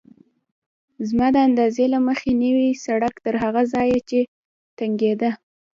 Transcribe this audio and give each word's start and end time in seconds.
زما 1.07 1.27
د 1.35 1.37
اندازې 1.47 1.85
له 1.93 1.99
مخې 2.07 2.29
نوی 2.43 2.69
سړک 2.85 3.13
تر 3.25 3.35
هغه 3.43 3.61
ځایه 3.73 3.99
چې 4.09 4.19
تنګېده. 4.77 5.31